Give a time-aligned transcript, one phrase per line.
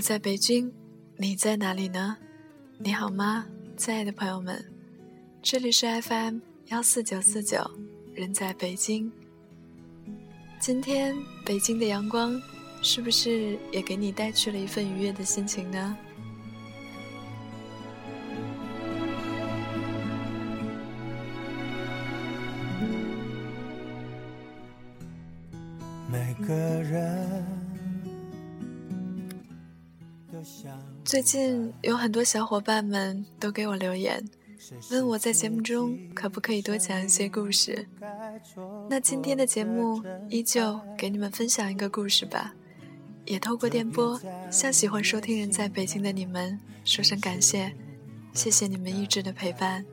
[0.00, 0.72] 我在北京，
[1.18, 2.16] 你在哪里呢？
[2.78, 3.44] 你好吗，
[3.76, 4.64] 亲爱的朋友们？
[5.42, 6.38] 这里是 FM
[6.68, 7.70] 幺四九四九，
[8.14, 9.12] 人在北京。
[10.58, 11.14] 今天
[11.44, 12.40] 北京的阳光，
[12.80, 15.94] 是不是也给你带去了一份愉悦的心情呢？
[26.10, 27.69] 每个人。
[31.04, 34.24] 最近有很多小伙伴们都给我留言，
[34.90, 37.86] 问我在节目中可不可以多讲一些故事。
[38.88, 42.54] 那今天的节目依旧给你们分享一个故事吧，
[43.24, 47.72] 也透过电波向喜欢收听人在北京的你们说声感谢，
[48.32, 49.84] 谢谢你们一直的陪伴。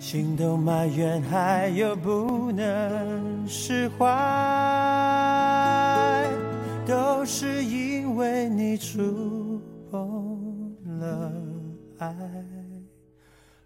[0.00, 4.06] 心都埋怨，还有不能释怀，
[8.76, 11.32] 触碰了
[11.98, 12.14] 爱。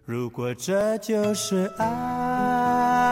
[0.05, 3.03] 如果这就是爱，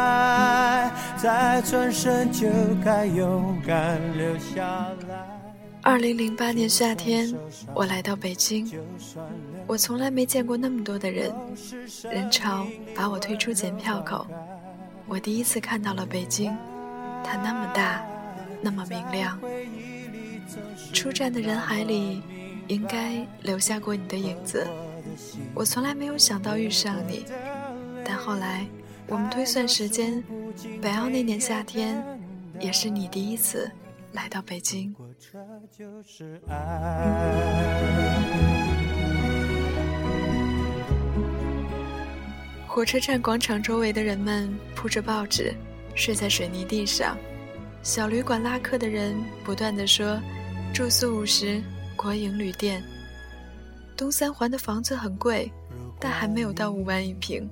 [1.17, 2.47] 再转身就
[2.83, 5.39] 该勇敢留下来。
[5.83, 7.33] 二零零八年夏天，
[7.73, 8.69] 我来到北京，
[9.65, 11.33] 我从来没见过那么多的人，
[12.11, 14.27] 人潮把我推出检票口，
[15.07, 16.55] 我第一次看到了北京，
[17.23, 18.05] 它那么大，
[18.61, 19.39] 那么明亮。
[20.93, 22.21] 出站的人海里，
[22.67, 24.67] 应该留下过你的影子。
[25.53, 27.25] 我从来没有想到遇上你，
[28.05, 28.65] 但后来
[29.07, 30.23] 我们推算时间，
[30.81, 32.03] 北奥那年夏天，
[32.59, 33.69] 也是你第一次
[34.13, 34.95] 来到北京。
[42.67, 45.53] 火车站广场周围的人们铺着报纸，
[45.93, 47.17] 睡在水泥地上。
[47.83, 49.13] 小旅馆拉客的人
[49.43, 50.21] 不断的说
[50.73, 51.61] ：“住宿五十，
[51.97, 52.81] 国营旅店。”
[53.97, 55.51] 东三环的房子很贵，
[55.99, 57.47] 但还没有到五万一平。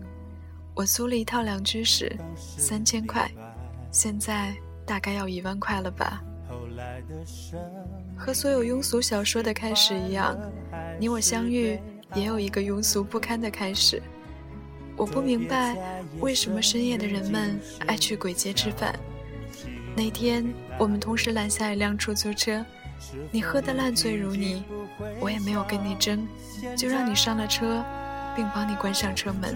[0.74, 3.30] 我租了一套两居室，三千块，
[3.92, 4.56] 现在
[4.86, 6.24] 大概要一万块了吧。
[8.18, 10.38] 和所有庸俗小说的开始一样，
[10.98, 11.78] 你我相遇
[12.16, 14.02] 也有一个庸俗不堪的开始。
[14.96, 15.78] 我不明白
[16.20, 18.98] 为什么深夜的人们爱去鬼街吃饭。
[19.96, 20.46] 那天
[20.80, 22.66] 我们同时拦下一辆出租车。
[23.32, 24.64] 你喝得烂醉如泥，
[25.20, 26.28] 我也没有跟你争，
[26.76, 27.84] 就让你上了车，
[28.36, 29.56] 并帮你关上车门。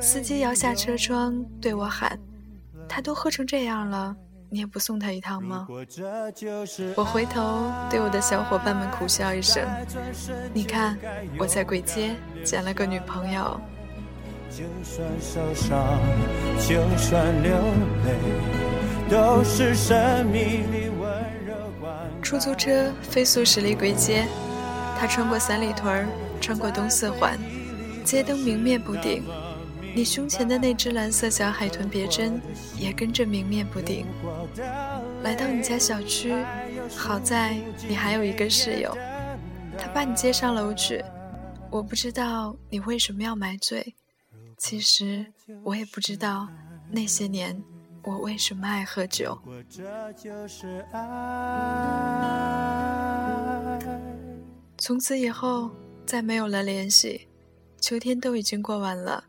[0.00, 2.18] 司机摇下车窗对我喊
[2.88, 4.14] ：“他都喝成这样了，
[4.50, 5.66] 你也不送他一趟吗？”
[6.96, 9.64] 我回头对我的小伙伴们苦笑一声
[10.52, 10.98] ：“你看，
[11.38, 13.60] 我在鬼街捡了个女朋友。”
[14.48, 15.98] 就算受伤，
[16.60, 17.52] 就算流
[18.06, 20.85] 泪，都是生命里。
[22.26, 24.26] 出租车飞速驶离鬼街，
[24.98, 26.08] 它穿过三里屯儿，
[26.40, 27.38] 穿过东四环，
[28.04, 29.22] 街灯明灭不定。
[29.94, 32.42] 你胸前的那只蓝色小海豚别针
[32.76, 34.06] 也跟着明灭不定。
[35.22, 36.34] 来到你家小区，
[36.96, 37.56] 好在
[37.88, 38.92] 你还有一个室友，
[39.78, 41.04] 他把你接上楼去。
[41.70, 43.94] 我不知道你为什么要买醉，
[44.58, 45.26] 其实
[45.62, 46.48] 我也不知道
[46.90, 47.62] 那些年。
[48.06, 49.36] 我为什么爱喝酒？
[54.78, 55.72] 从此以后
[56.06, 57.26] 再没有了联系，
[57.80, 59.24] 秋天都已经过完了，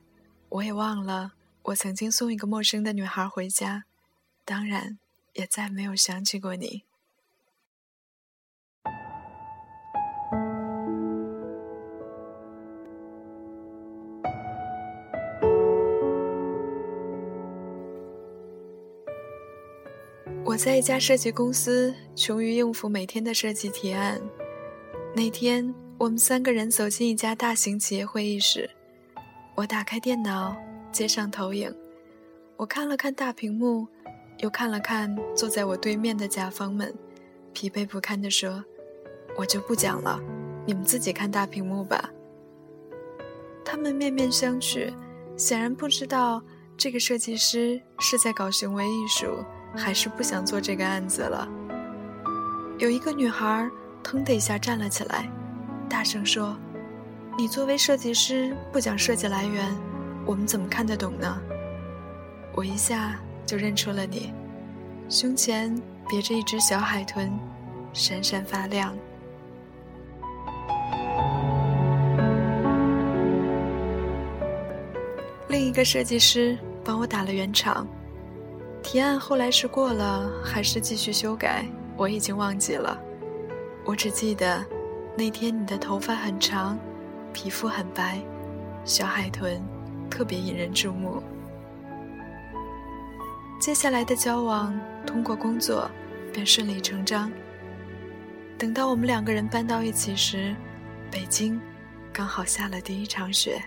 [0.50, 1.34] 我也忘了
[1.64, 3.86] 我曾经送一个陌生的女孩回家，
[4.46, 5.00] 当然
[5.34, 6.84] 也再没有想起过你。
[20.58, 24.20] 我在一家设计公司，穷于应付每天的设计提案。
[25.14, 28.68] 那天，我们三个人走进一家大型企业会议室。
[29.54, 30.58] 我打开电脑，
[30.92, 31.72] 接上投影。
[32.56, 33.88] 我看了看大屏幕，
[34.40, 36.92] 又看了看坐在我对面的甲方们，
[37.54, 38.66] 疲惫不堪地说
[39.38, 40.20] ：“我就不讲了，
[40.66, 42.10] 你们自己看大屏幕吧。”
[43.64, 44.92] 他们面面相觑，
[45.38, 46.42] 显然不知道
[46.76, 49.46] 这个设计师是在搞行为艺术。
[49.76, 51.48] 还是不想做这个案子了。
[52.78, 53.70] 有一个女孩
[54.04, 55.30] 腾的一下站了起来，
[55.90, 56.56] 大声说
[57.38, 59.76] ：“你作为设计师不讲设计来源，
[60.26, 61.42] 我们怎么看得懂呢？”
[62.54, 63.16] 我一下
[63.46, 64.34] 就认出了你，
[65.10, 65.80] 胸前
[66.10, 67.32] 别着一只小海豚，
[67.94, 68.96] 闪闪发亮。
[75.48, 77.88] 另一个设计师帮我打了圆场。
[78.88, 81.66] 提案后来是过了还是继续修改，
[81.98, 82.98] 我已经忘记了。
[83.84, 84.66] 我只记得
[85.18, 86.80] 那天你的头发很长，
[87.34, 88.22] 皮肤很白，
[88.86, 89.62] 小海豚
[90.10, 91.22] 特别引人注目。
[93.60, 94.74] 接下来的交往
[95.06, 95.92] 通过工作
[96.32, 97.30] 便顺理成章。
[98.58, 100.56] 等到我们两个人搬到一起时，
[101.12, 101.60] 北京
[102.14, 103.62] 刚好下了第一场雪。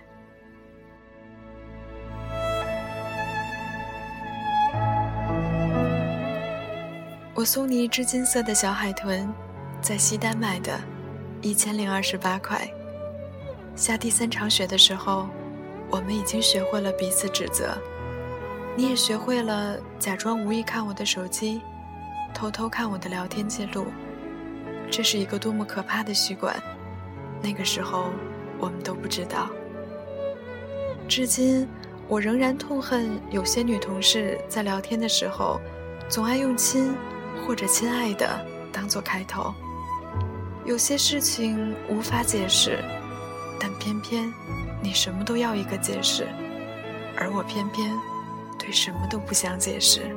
[7.41, 9.27] 我送你一只金色的小海豚，
[9.81, 10.79] 在西单买的，
[11.41, 12.71] 一千零二十八块。
[13.75, 15.27] 下第三场雪的时候，
[15.89, 17.79] 我们已经学会了彼此指责，
[18.77, 21.63] 你也学会了假装无意看我的手机，
[22.35, 23.87] 偷偷看我的聊天记录。
[24.91, 26.55] 这是一个多么可怕的习惯，
[27.41, 28.11] 那个时候
[28.59, 29.49] 我们都不知道。
[31.09, 31.67] 至今，
[32.07, 35.59] 我仍然痛恨有些女同事在聊天的时候，
[36.07, 36.95] 总爱用“亲”。
[37.47, 38.29] 或者“亲爱的”
[38.73, 39.53] 当做开头，
[40.65, 42.79] 有些事情无法解释，
[43.59, 44.33] 但偏偏
[44.83, 46.29] 你什么都要一个解释，
[47.17, 47.93] 而我偏偏
[48.59, 50.15] 对什么都不想解释。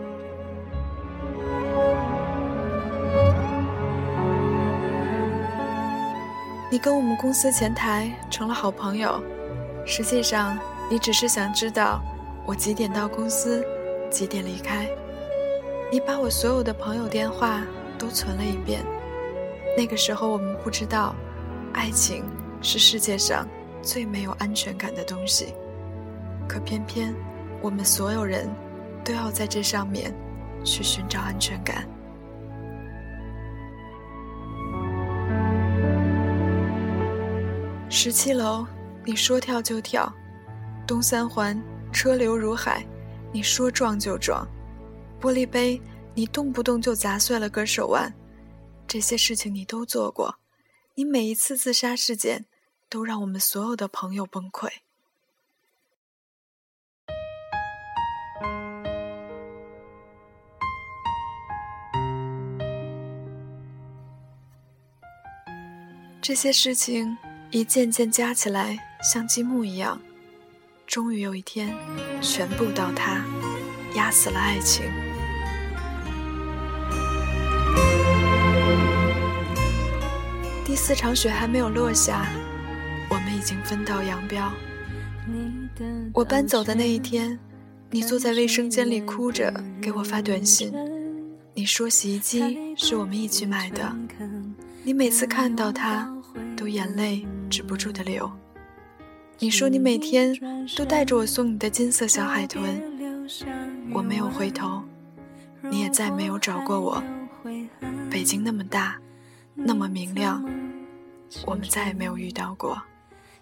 [6.69, 9.21] 你跟我们公司前台成了好朋友，
[9.85, 10.57] 实际上
[10.89, 12.01] 你只是想知道
[12.47, 13.63] 我几点到公司，
[14.09, 14.87] 几点离开。
[15.93, 17.63] 你把我所有的朋友电话
[17.99, 18.83] 都存了一遍。
[19.77, 21.15] 那个时候我们不知道，
[21.71, 22.25] 爱情
[22.63, 23.47] 是世界上
[23.79, 25.53] 最没有安全感的东西。
[26.47, 27.13] 可偏偏
[27.61, 28.49] 我们所有人
[29.05, 30.11] 都要在这上面
[30.63, 31.87] 去寻找安全感。
[37.87, 38.65] 十七楼，
[39.05, 40.11] 你说跳就跳；
[40.87, 41.55] 东三环，
[41.91, 42.83] 车流如海，
[43.31, 44.43] 你说撞就撞。
[45.23, 45.81] 玻璃杯，
[46.13, 48.13] 你动不动就砸碎了割手腕，
[48.85, 50.37] 这些事情你都做过。
[50.95, 52.45] 你每一次自杀事件，
[52.89, 54.69] 都让我们所有的朋友崩溃。
[66.21, 67.17] 这些事情
[67.49, 70.01] 一件件加起来，像积木一样，
[70.85, 71.73] 终于有一天，
[72.21, 73.23] 全部倒塌，
[73.95, 75.12] 压死了爱情。
[80.73, 82.25] 第四场雪还没有落下，
[83.07, 84.51] 我们已经分道扬镳。
[86.11, 87.37] 我搬走的那一天，
[87.91, 90.73] 你坐在卫生间里哭着给我发短信。
[91.53, 93.95] 你说洗衣机是我们一起买的，
[94.83, 96.11] 你每次看到它
[96.57, 98.27] 都眼泪止不住的流。
[99.37, 100.35] 你说你每天
[100.75, 102.81] 都带着我送你的金色小海豚，
[103.93, 104.81] 我没有回头，
[105.69, 107.03] 你也再没有找过我。
[108.09, 108.97] 北京那么大，
[109.55, 110.43] 那么明亮。
[111.45, 112.81] 我们再也没有遇到过。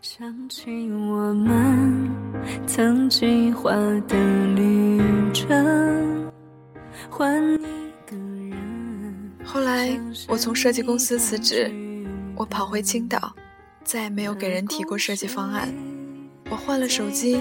[0.01, 2.09] 想起我们
[2.65, 3.71] 曾计划
[4.07, 4.17] 的
[4.55, 4.99] 旅
[5.33, 6.31] 程，
[7.09, 7.57] 换一
[8.09, 9.31] 个人。
[9.43, 11.71] 后来我从设计公司辞职，
[12.35, 13.35] 我跑回青岛，
[13.83, 15.71] 再也没有给人提过设计方案。
[16.49, 17.39] 我换了手机，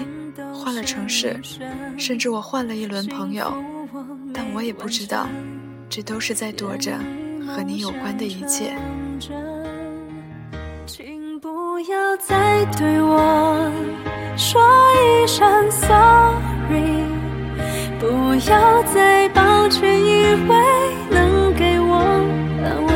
[0.53, 1.39] 换了城市，
[1.97, 3.51] 甚至我换了一轮朋友，
[4.33, 5.27] 但我也不知道，
[5.89, 6.99] 这都是在躲着
[7.47, 8.75] 和你有关的一切。
[10.85, 13.71] 请不要再对我
[14.37, 14.61] 说
[14.93, 17.05] 一声 sorry，
[17.99, 20.55] 不要再抱歉，以为
[21.09, 21.95] 能给我
[22.63, 22.91] 安慰。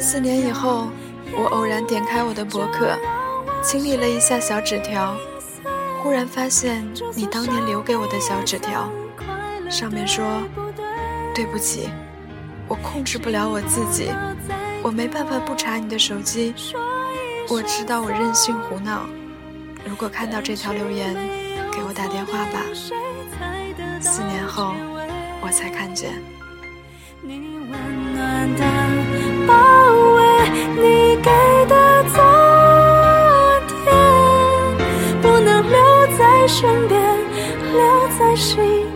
[0.00, 0.88] 四年以后，
[1.36, 2.96] 我偶然点开我的博客，
[3.62, 5.16] 清理了一下小纸条，
[6.02, 8.88] 忽然发现你当年留给我的小纸条，
[9.68, 10.24] 上面说
[11.38, 11.88] ：“对不起，
[12.66, 14.10] 我控制不了我自己。”
[14.82, 16.52] 我没办法不查你的手机，
[17.48, 19.06] 我知道我任性胡闹。
[19.84, 21.14] 如果看到这条留言，
[21.72, 22.58] 给我打电话吧。
[24.00, 24.74] 四年后，
[25.40, 26.10] 我才看见。
[27.22, 27.38] 你
[27.70, 28.64] 温暖的
[29.46, 29.54] 包
[30.16, 31.30] 围，你给
[31.66, 32.18] 的昨
[33.84, 33.94] 天，
[35.22, 35.78] 不能留
[36.18, 37.00] 在身边，
[37.72, 38.87] 留在心。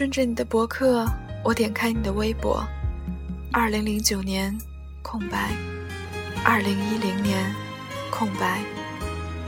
[0.00, 1.04] 顺着你的博客，
[1.44, 2.66] 我点开你的微博。
[3.52, 4.56] 二零零九年，
[5.02, 5.50] 空白；
[6.42, 7.54] 二零一零年，
[8.10, 8.60] 空白；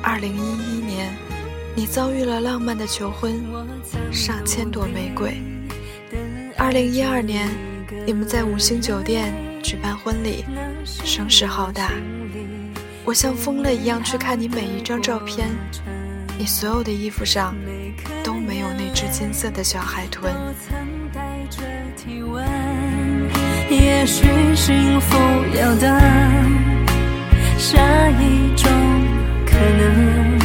[0.03, 1.11] 二零一一年，
[1.75, 3.43] 你遭遇了浪漫的求婚，
[4.13, 5.43] 上千朵玫瑰。
[6.59, 7.49] 二零一二年，
[8.05, 9.33] 你们在五星酒店
[9.63, 10.45] 举办婚礼，
[10.85, 11.93] 声势浩大。
[13.07, 15.49] 我像疯了一样去看你每一张照片，
[16.39, 17.55] 你所有的衣服上
[18.47, 20.35] 没有那只金色的小海豚。
[23.71, 25.17] 也许幸福
[25.57, 26.01] 要等
[27.57, 28.71] 下一种
[29.47, 30.39] 可能。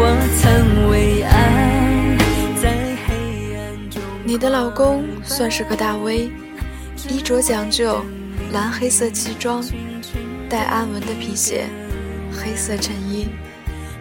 [0.00, 0.06] 我
[0.38, 2.16] 曾为爱
[2.60, 2.70] 在
[3.06, 4.00] 黑暗中。
[4.24, 6.30] 你的老公算是个大 V，
[7.08, 8.04] 衣着讲究，
[8.52, 9.64] 蓝黑色西装，
[10.48, 11.64] 带暗纹的皮鞋，
[12.32, 13.28] 黑色衬衣，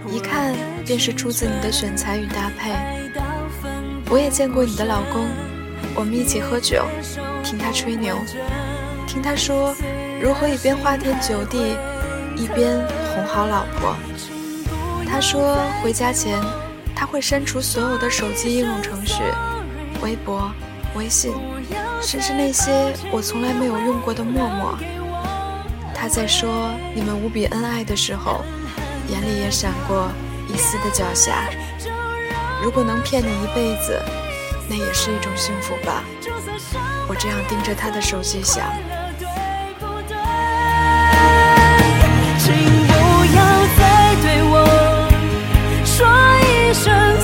[0.08, 0.54] 一看
[0.88, 2.72] 便是出自你的选材与搭配。
[4.10, 5.28] 我也见过你的老公，
[5.94, 6.86] 我们一起喝酒。
[7.44, 8.18] 听他吹牛，
[9.06, 9.76] 听他说
[10.22, 11.76] 如何一边花天酒地，
[12.38, 12.80] 一边
[13.14, 13.96] 哄好老婆。
[15.06, 16.42] 他说回家前
[16.96, 19.24] 他会删除所有的手机应用程序、
[20.02, 20.52] 微博、
[20.96, 21.34] 微信，
[22.02, 24.78] 甚至那些我从来没有用过的陌陌。
[25.94, 28.44] 他在说你们无比恩爱的时候，
[29.10, 30.10] 眼里也闪过
[30.58, 31.32] 丝的狡黠。
[32.62, 34.02] 如果能骗你一辈子，
[34.68, 36.04] 那也是一种幸福吧。
[37.08, 38.66] 我这样盯着他的手机想。
[42.40, 42.54] 请
[42.88, 42.94] 不
[43.36, 43.40] 要
[43.78, 44.54] 再对我
[45.86, 46.06] 说
[46.42, 47.17] 一声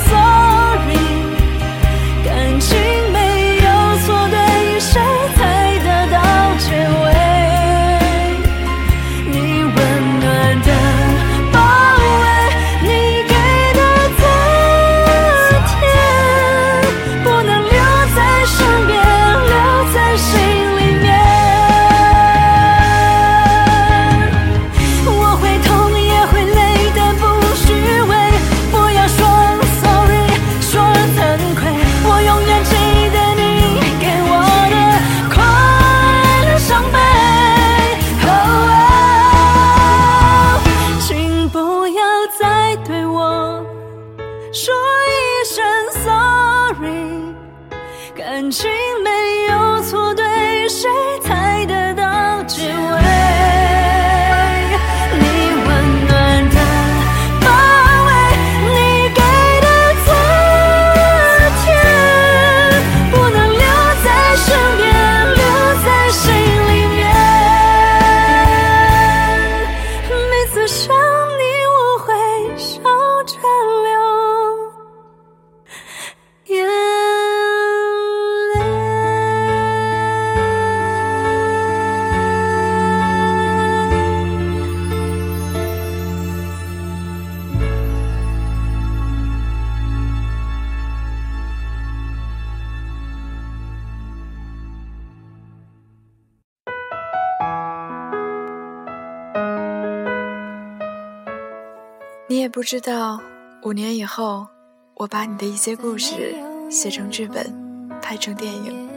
[102.34, 103.22] 你也不知道，
[103.62, 104.48] 五年以后，
[104.96, 106.34] 我把你的一些故事
[106.68, 107.54] 写成剧本，
[108.02, 108.90] 拍成电影，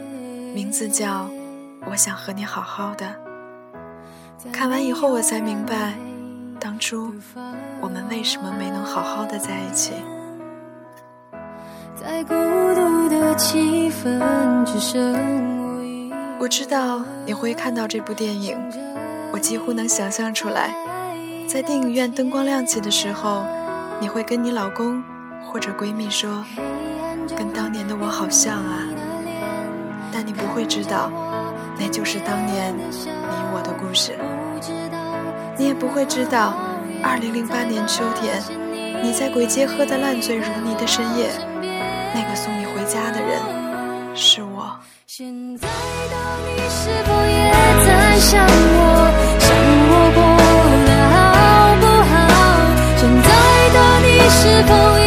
[0.55, 1.25] 名字叫
[1.85, 3.15] 《我想和你好好的》。
[4.51, 5.93] 看完以后，我才明白，
[6.59, 7.13] 当初
[7.83, 9.93] 我们为什么没能好好的在一起。
[16.39, 18.59] 我知道你会看到这部电影，
[19.31, 20.75] 我几乎能想象出来。
[21.47, 23.45] 在电影院灯光亮起的时候，
[24.01, 25.03] 你会跟你老公
[25.47, 26.45] 或者闺蜜说
[27.37, 28.83] ：“跟当年的我好像啊。”
[30.13, 31.11] 但你不会知道，
[31.79, 34.19] 那就是当年你我的故事。
[35.57, 36.55] 你也不会知道
[37.03, 38.43] ，2008年秋天，
[39.03, 41.31] 你在鬼街喝得烂醉如泥的深夜，
[42.13, 43.41] 那个送你回家的人
[44.17, 44.77] 是我。
[45.07, 47.53] 现在的你是否也
[47.87, 49.06] 在想我？
[54.69, 55.06] 够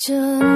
[0.00, 0.49] 这。